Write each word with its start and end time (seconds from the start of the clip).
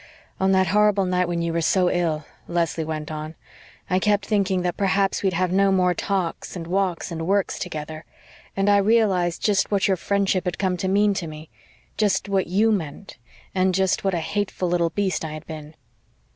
"On 0.39 0.51
that 0.51 0.69
horrible 0.69 1.05
night 1.05 1.27
when 1.27 1.43
you 1.43 1.53
were 1.53 1.61
so 1.61 1.87
ill," 1.91 2.25
Leslie 2.47 2.83
went 2.83 3.11
on, 3.11 3.35
"I 3.87 3.99
kept 3.99 4.25
thinking 4.25 4.63
that 4.63 4.75
perhaps 4.75 5.21
we'd 5.21 5.33
have 5.33 5.51
no 5.51 5.71
more 5.71 5.93
talks 5.93 6.55
and 6.55 6.65
walks 6.65 7.11
and 7.11 7.27
WORKS 7.27 7.59
together. 7.59 8.03
And 8.57 8.67
I 8.67 8.77
realised 8.77 9.43
just 9.43 9.69
what 9.69 9.87
your 9.87 9.97
friendship 9.97 10.45
had 10.45 10.57
come 10.57 10.75
to 10.77 10.87
mean 10.87 11.13
to 11.13 11.27
me 11.27 11.51
just 11.97 12.27
what 12.27 12.47
YOU 12.47 12.71
meant 12.71 13.19
and 13.53 13.75
just 13.75 14.03
what 14.03 14.15
a 14.15 14.21
hateful 14.21 14.67
little 14.67 14.89
beast 14.89 15.23
I 15.23 15.33
had 15.33 15.45
been." 15.45 15.75